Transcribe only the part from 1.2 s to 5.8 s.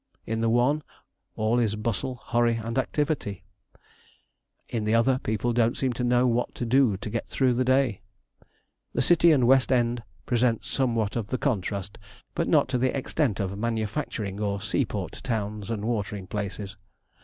all is bustle, hurry, and activity; in the other, people don't